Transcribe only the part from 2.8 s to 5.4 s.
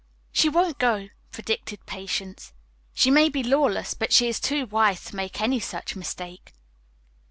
"She may be lawless, but she is too wise to make